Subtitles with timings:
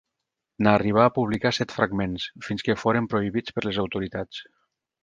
[0.67, 4.43] N'arribà a publicar set fragments, fins que foren prohibits per les autoritats.